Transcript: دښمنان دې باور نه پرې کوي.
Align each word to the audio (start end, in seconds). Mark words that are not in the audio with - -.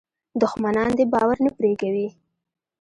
دښمنان 0.41 0.91
دې 0.97 1.05
باور 1.13 1.37
نه 1.45 1.51
پرې 1.57 1.71
کوي. 1.81 2.07